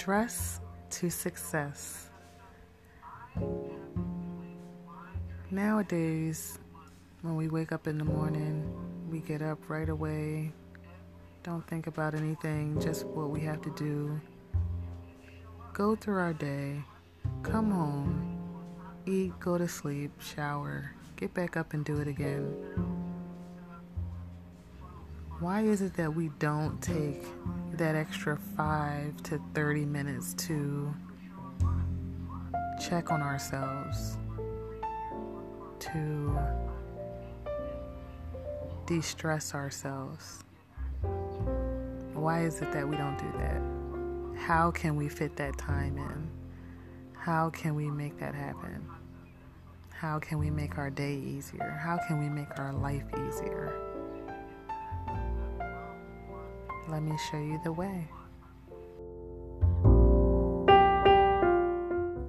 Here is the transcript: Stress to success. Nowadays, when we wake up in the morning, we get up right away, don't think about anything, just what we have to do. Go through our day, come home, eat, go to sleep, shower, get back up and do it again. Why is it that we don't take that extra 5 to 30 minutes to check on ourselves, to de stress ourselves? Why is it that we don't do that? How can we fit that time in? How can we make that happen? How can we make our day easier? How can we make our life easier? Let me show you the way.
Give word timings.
Stress 0.00 0.60
to 0.88 1.10
success. 1.10 2.08
Nowadays, 5.50 6.58
when 7.20 7.36
we 7.36 7.48
wake 7.48 7.70
up 7.70 7.86
in 7.86 7.98
the 7.98 8.04
morning, 8.04 8.64
we 9.10 9.20
get 9.20 9.42
up 9.42 9.58
right 9.68 9.90
away, 9.90 10.54
don't 11.42 11.66
think 11.66 11.86
about 11.86 12.14
anything, 12.14 12.80
just 12.80 13.04
what 13.08 13.28
we 13.28 13.40
have 13.40 13.60
to 13.60 13.70
do. 13.72 14.18
Go 15.74 15.94
through 15.94 16.18
our 16.18 16.32
day, 16.32 16.82
come 17.42 17.70
home, 17.70 18.40
eat, 19.04 19.38
go 19.38 19.58
to 19.58 19.68
sleep, 19.68 20.12
shower, 20.18 20.94
get 21.16 21.34
back 21.34 21.58
up 21.58 21.74
and 21.74 21.84
do 21.84 22.00
it 22.00 22.08
again. 22.08 22.99
Why 25.40 25.62
is 25.62 25.80
it 25.80 25.94
that 25.94 26.14
we 26.14 26.28
don't 26.38 26.82
take 26.82 27.24
that 27.72 27.94
extra 27.94 28.36
5 28.58 29.22
to 29.22 29.40
30 29.54 29.86
minutes 29.86 30.34
to 30.34 30.94
check 32.78 33.10
on 33.10 33.22
ourselves, 33.22 34.18
to 35.78 36.38
de 38.84 39.00
stress 39.00 39.54
ourselves? 39.54 40.44
Why 42.12 42.42
is 42.42 42.60
it 42.60 42.70
that 42.72 42.86
we 42.86 42.98
don't 42.98 43.16
do 43.16 43.32
that? 43.38 44.42
How 44.46 44.70
can 44.70 44.94
we 44.94 45.08
fit 45.08 45.36
that 45.36 45.56
time 45.56 45.96
in? 45.96 46.30
How 47.14 47.48
can 47.48 47.74
we 47.74 47.90
make 47.90 48.18
that 48.18 48.34
happen? 48.34 48.86
How 49.88 50.18
can 50.18 50.38
we 50.38 50.50
make 50.50 50.76
our 50.76 50.90
day 50.90 51.14
easier? 51.14 51.80
How 51.82 51.98
can 52.06 52.18
we 52.18 52.28
make 52.28 52.58
our 52.58 52.74
life 52.74 53.04
easier? 53.26 53.89
Let 56.88 57.02
me 57.02 57.16
show 57.30 57.38
you 57.38 57.60
the 57.62 57.72
way. 57.72 58.08